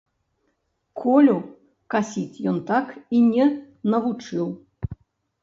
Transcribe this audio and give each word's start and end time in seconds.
Колю 1.01 1.35
касіць 1.95 2.41
ён 2.53 2.57
так 2.71 2.87
і 3.19 3.21
не 3.29 3.45
навучыў. 3.97 4.45